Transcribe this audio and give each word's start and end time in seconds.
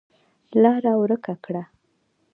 لاره 0.61 0.93
ورکه 1.01 1.33
کړه. 1.45 1.63